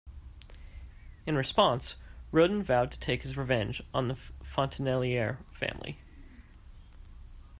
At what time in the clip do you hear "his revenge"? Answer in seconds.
3.21-3.83